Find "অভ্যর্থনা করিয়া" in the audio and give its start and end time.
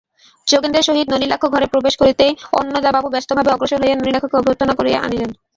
4.39-4.99